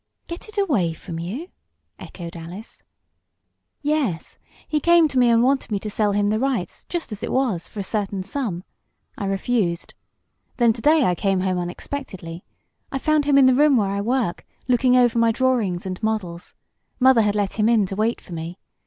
"Get 0.25 0.49
it 0.49 0.57
away 0.57 0.93
from 0.93 1.19
you?" 1.19 1.49
echoed 1.99 2.35
Alice. 2.35 2.81
"Yes. 3.83 4.39
He 4.67 4.79
came 4.79 5.07
to 5.07 5.19
me 5.19 5.29
and 5.29 5.43
wanted 5.43 5.69
me 5.69 5.77
to 5.79 5.91
sell 5.91 6.13
him 6.13 6.31
the 6.31 6.39
rights, 6.39 6.85
just 6.85 7.11
as 7.11 7.21
it 7.21 7.31
was, 7.31 7.67
for 7.67 7.79
a 7.79 7.83
certain 7.83 8.23
sum. 8.23 8.63
I 9.15 9.25
refused. 9.25 9.93
Then 10.57 10.73
to 10.73 10.81
day 10.81 11.03
I 11.03 11.13
came 11.13 11.41
home 11.41 11.59
unexpectedly. 11.59 12.43
I 12.91 12.97
found 12.97 13.25
him 13.25 13.37
in 13.37 13.45
the 13.45 13.53
room 13.53 13.77
where 13.77 13.89
I 13.91 14.01
work, 14.01 14.43
looking 14.67 14.95
over 14.97 15.19
my 15.19 15.31
drawings 15.31 15.85
and 15.85 16.01
models. 16.01 16.55
Mother 16.99 17.21
had 17.21 17.35
let 17.35 17.59
him 17.59 17.69
in 17.69 17.85
to 17.85 17.95
wait 17.95 18.19
for 18.19 18.33
me. 18.33 18.57